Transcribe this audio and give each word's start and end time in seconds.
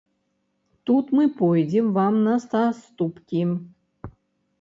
Тут 0.87 1.11
мы 1.17 1.25
пойдзем 1.41 1.91
вам 1.97 2.13
на 2.29 2.33
саступкі. 2.47 3.43